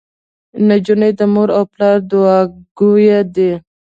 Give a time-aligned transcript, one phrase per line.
[0.57, 3.51] انجونو د مور او پلار دوعاګويه دي.